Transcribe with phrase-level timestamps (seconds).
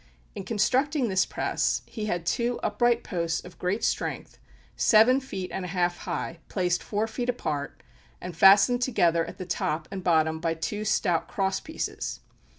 [0.33, 4.39] In constructing this press, he had two upright posts of great strength,
[4.75, 7.83] seven feet and a half high, placed four feet apart,
[8.19, 12.21] and fastened together at the top and bottom by two stout crosspieces.